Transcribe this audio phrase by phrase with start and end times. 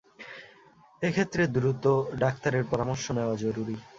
[1.01, 1.85] এক্ষেত্রে দ্রুত
[2.21, 3.75] ডাক্তারের পরামর্শ নেওয়া জরুরি।